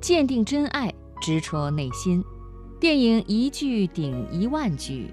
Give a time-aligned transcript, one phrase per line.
[0.00, 2.24] 鉴定真爱，直戳内心。
[2.80, 5.12] 电影一句顶一万句，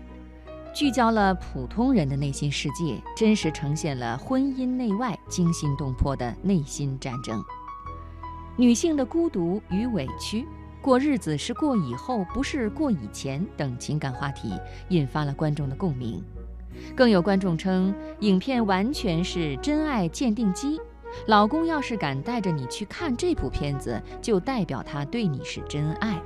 [0.73, 7.43] 聚焦了普通人的内心世界，真实呈现了婚姻内外惊心动魄的内心战争。
[8.55, 10.47] 女性的孤独与委屈，
[10.81, 14.53] 过日子是过以后，不是过以前等情感话题，
[14.87, 16.23] 引发了观众的共鸣。
[16.95, 20.79] 更有观众称，影片完全是真爱鉴定机。
[21.25, 26.21] 老公要是敢带着你去看这部片子，就代表他对你是真爱。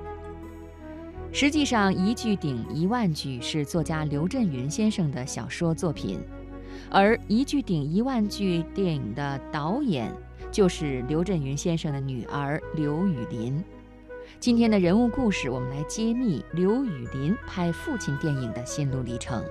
[1.34, 6.20] 实际上，一句顶一万句是作家刘震云先生的小说作品，
[6.90, 10.14] 而一句顶一万句电影的导演
[10.52, 13.64] 就是刘震云先生的女儿刘雨霖。
[14.40, 19.42] 今天的人物故事，我们来揭秘刘雨霖拍父亲电影的心路历程。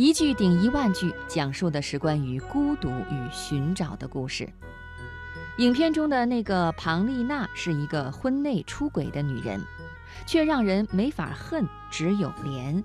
[0.00, 4.48] 一句顶一万句，讲述的是关于孤独与寻找的故事。
[5.58, 9.60] 影片中的那个庞丽娜是一个婚内出轨的女人。
[10.26, 12.82] 却让人没法恨，只有怜，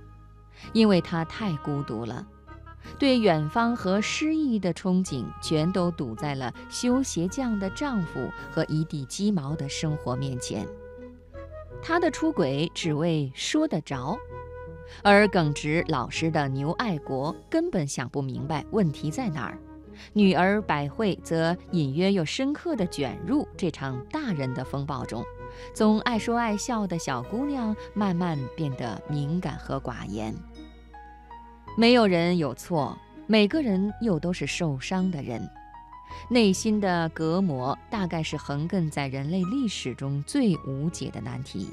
[0.74, 2.28] 因为她太孤独了，
[3.00, 10.68] 对远方和诗意的憧憬全都堵在了修鞋匠的丈夫和一地鸡毛的生活面前。
[11.82, 14.18] 她的出轨只为说得着，
[15.04, 19.58] 而耿直老实的牛爱国根本想不明白问题在哪儿。
[20.12, 25.24] 女儿百惠则隐约又深刻地卷入这场大人的风暴中。
[25.74, 30.36] 从爱说爱笑的小姑娘，慢慢变得敏感和寡言。
[31.78, 35.50] 没有人有错，每个人又都是受伤的人。
[36.30, 41.70] 内心的隔膜，大概是横亘在人类历史中最无解的难题。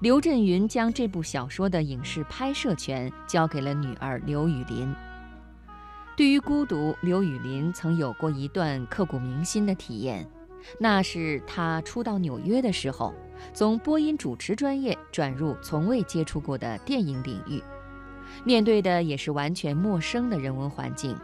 [0.00, 4.94] 刘震云将这部小说的影视拍摄权交给了女儿刘雨霖。
[6.16, 10.24] 对于孤独，刘雨霖曾有过一段刻骨铭心的体验。
[10.78, 13.12] 那是他初到纽约的时候，
[13.52, 17.60] 从播音主持专业转入从未接触过的电影领域，
[18.44, 21.16] 面对的也是完全陌生的人文环境。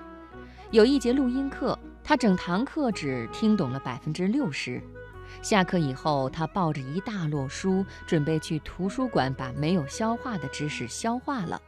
[0.72, 4.82] 有一节录音课，他整堂课只听懂了百分之六十。
[5.42, 11.60] 下课以后，他抱着一大摞书，准备去图书馆把没有消化的知识消化了。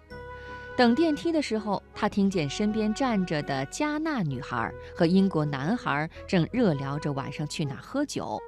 [0.77, 8.39] 等电梯的时候，他听见身边站着的加纳女孩和英国男孩正热聊着晚上去哪喝酒。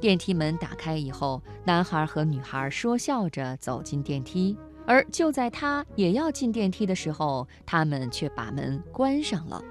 [0.00, 4.56] 电梯门打开以后，男孩和女孩说笑着走进电梯，
[4.86, 9.62] 而就在他也要进电梯的时候，他们却把门关上了。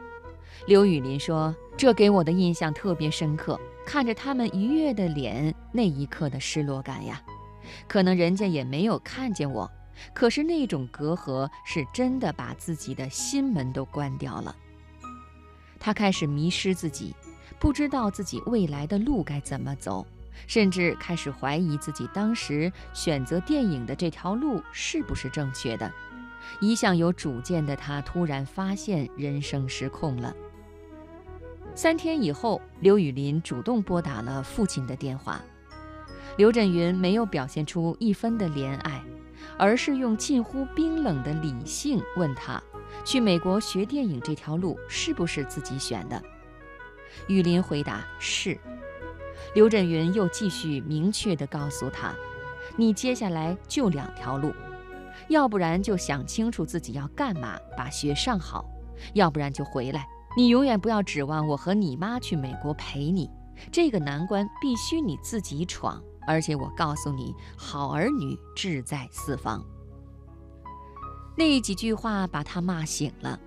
[0.68, 7.22] 刘雨林说：“这给我的印象特别深刻，看着他们愉悦的脸，那一刻的失落感呀，
[7.88, 9.69] 可能人家也没有看见我。”
[10.13, 14.53] 可是那种隔阂是真的把自己的心门都关掉了。
[15.79, 17.16] 他开始迷失自己，
[17.62, 20.06] 不知道自己未来的路该怎么走，
[20.47, 25.90] 甚至开始怀疑自己当时选择电影的这条路是不是正确的。
[26.59, 30.35] 一向有主见的他突然发现人生失控了。
[31.75, 35.41] 三天以后，刘雨霖主动拨打了父亲的电话，
[36.38, 39.03] 刘震云没有表现出一分的怜爱。
[39.58, 42.62] 而是用近乎冰冷的理性问他
[43.06, 46.22] ：“去美国学电影这条路是不是自己选的？”
[47.28, 48.57] 雨林回答：“是。”
[49.53, 52.13] 刘震云又继续明确地告诉他
[52.75, 54.52] ：“你接下来就两条路，
[55.30, 58.66] 要不然就想清楚自己要干嘛，把学上好；
[59.13, 60.07] 要不然就回来。
[60.38, 63.29] 你永远不要指望我和你妈去美国陪你，
[63.72, 69.63] 这个难关必须你自己闯。”而且我告诉你，好儿女志在四方。
[71.38, 73.40] 那几句话把他骂醒了。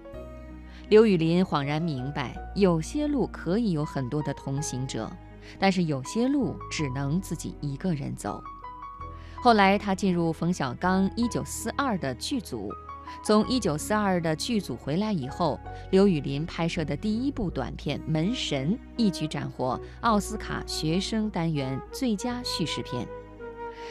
[0.89, 5.11] 刘雨林恍然明白，有些路可以有很多的同行者，
[5.59, 8.41] 但是有些路只能自己一个人走。
[9.43, 12.71] 后来他进入冯小刚《一九四二》的剧组。
[13.23, 15.59] 从一九四二的剧组回来以后，
[15.91, 23.07] 刘雨霖拍摄的第一部短片《门神》一举斩获奥斯卡学生单元最佳叙事片。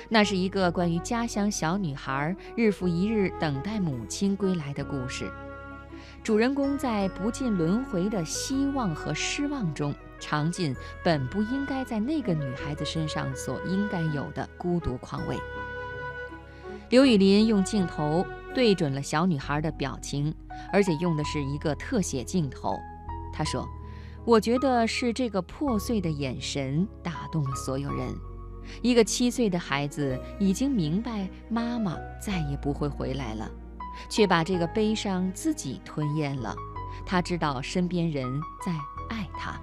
[0.09, 5.31] 那是一个关于家乡小女孩日复一日等待母亲归来的故事。
[6.24, 15.38] 主人公在不尽轮回的希望和失望中，尝尽本不应该在那个女孩子身上所应该有的孤独况味。
[16.89, 18.25] 刘雨霖用镜头。
[18.57, 20.33] 对准了小女孩的表情，
[20.74, 22.75] 而且用的是一个特写镜头。
[23.31, 23.69] 他说
[24.25, 28.12] ：“我觉得是这个破碎的眼神打动了所有人。
[28.81, 33.48] 一个七岁的孩子已经明白妈妈再也不会回来了，
[34.09, 36.56] 却把这个悲伤自己吞咽了。
[37.06, 38.27] 他知道身边人
[38.65, 38.71] 在
[39.15, 39.62] 爱他。”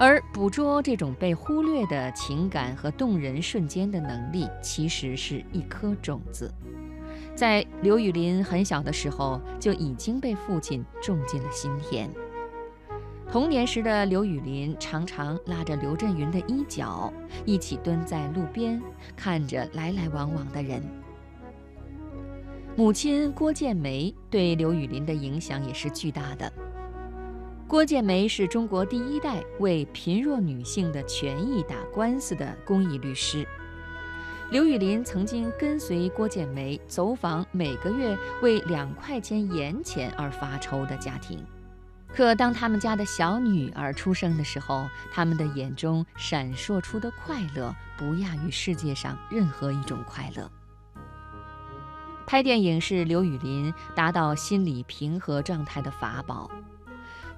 [0.00, 6.50] 而捕捉这种被忽略的情感和动人瞬间的能力，其实是一颗种子，
[7.36, 12.10] 在刘宇林很小的时候就已经被父亲种进了心田。
[13.30, 17.12] 童年时的刘宇林常常拉着刘震云的衣角，
[17.44, 18.82] 一起蹲在路边，
[19.14, 20.82] 看着来来往往的人。
[22.74, 26.50] 母亲郭建梅对刘宇林的影响也是巨大的。
[27.68, 33.46] 郭建梅是中国第一代为贫弱女性的权益打官司的公益律师。
[34.48, 41.44] 刘宇林曾经跟随郭建梅走访每个月为两块钱盐钱而发愁的家庭，
[42.14, 50.48] 可当他们家的小女儿出生的时候，他们的眼中闪烁出的快乐不亚于世界上任何一种快乐。
[52.24, 56.48] 拍电影是刘宇林达到心理平和状态的法宝。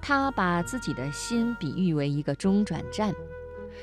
[0.00, 3.14] 他把自己的心比喻为一个中转站，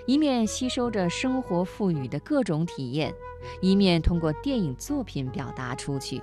[0.06, 3.14] 一面吸收着生活赋予的各种体验，
[3.62, 6.22] 一面通过电影作品表达出去。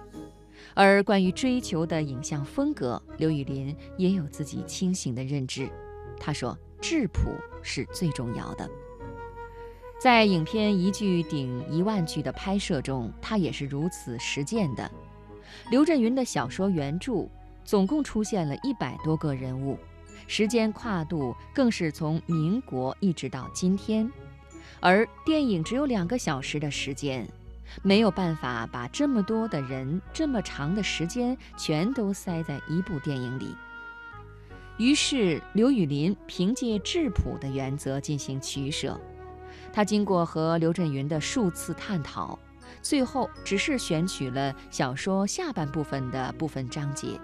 [0.75, 5.69] 而关于追求的影像风格，刘宇林也有自己清醒的认知。
[6.19, 7.31] 他说：“质朴
[7.63, 8.69] 是最重要的。”
[10.01, 14.91] 在影片一句顶一万句的拍摄中，他也是如此实践的。
[15.71, 17.29] 刘震云的小说原著。
[17.65, 19.79] 总共出现了一百多个人物，
[20.27, 24.11] 时间跨度更是从民国一直到今天，
[24.81, 27.29] 而电影只有两个小时的时间，
[27.83, 33.55] 没有办法把这么多的人、这么长的时间全都塞在一部电影里。
[34.79, 38.99] 于是刘宇林凭借质朴的原则进行取舍，
[39.73, 42.39] 他经过和刘震云的数次探讨，
[42.81, 47.21] 最后只是选取了小说下半部分的部分章节。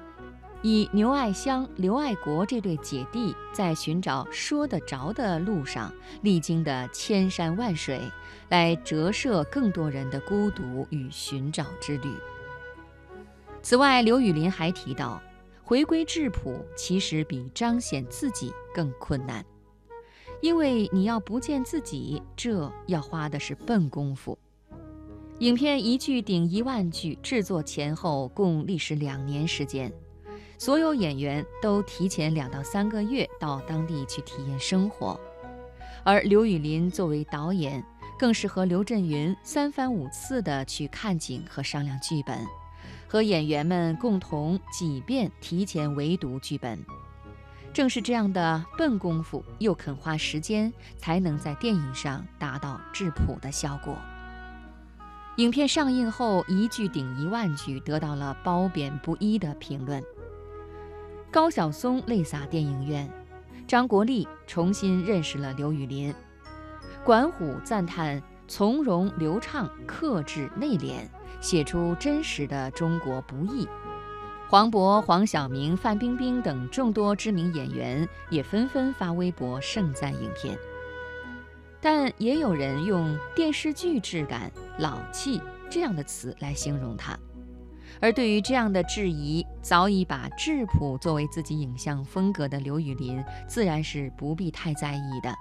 [0.63, 8.01] 以牛爱香、刘爱国这对姐弟在寻找说得着的路上历经的千山万水，
[8.49, 12.13] 来折射更多人的孤独与寻找之旅。
[13.63, 15.23] 此外，刘宇林还提到，
[15.63, 19.45] 回归质朴其实比彰显自己更困难，
[20.41, 24.37] 因为你要不见自己，这要花的是笨功夫。
[25.39, 29.93] 影片一句顶一万句，制作前后共历时两年时间。
[30.59, 35.19] 所有演员都提前两到三个月到当地去体验生活，
[36.03, 37.83] 而刘宇林作为导演，
[38.19, 42.45] 更是和刘震云三番五次的去看景和商量剧本，
[43.07, 46.85] 和演员们共同几遍提前围读剧本。
[47.73, 53.97] 正是这样的笨功夫，又肯花时间，才能在电影上达到质朴的效果。
[55.37, 60.03] 影片上映后，一句顶一万句，得到了褒贬不一的评论。
[61.31, 63.07] 高晓松泪洒电影院，
[63.67, 66.15] 张国立重新认识了刘宇林，
[67.05, 71.07] 管虎赞叹从容流畅、克制内敛，
[71.39, 73.69] 写出真实的中国不易。
[74.49, 80.59] 黄渤、黄晓明、范冰冰等众多知名演员也纷纷发微博盛赞影片，
[81.79, 87.19] 但也有人用电视剧质感、老气这样的词来形容它。
[88.01, 95.35] 而对于这样的质疑，早已把质朴作为自己影像风格的刘宇林，自然是不必太在意的，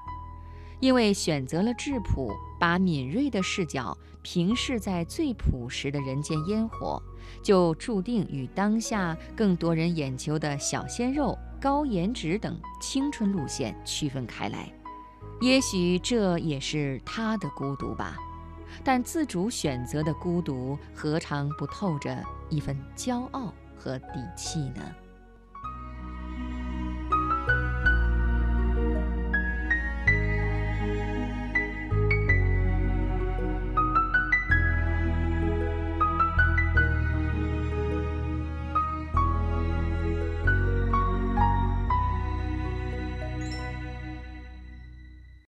[0.79, 7.01] 因为选择了质朴，把敏锐的视角平视在最朴实的人间烟火，
[7.43, 14.71] 就注定与当下更多人眼球的小鲜肉、高颜值等青春路线区分开来。
[15.39, 18.17] 也许这也是他的孤独吧。
[18.83, 24.81] 但自主选择的孤独，何尝不透着一份骄傲和底气呢？